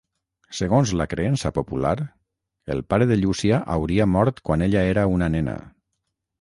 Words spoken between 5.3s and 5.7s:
nena.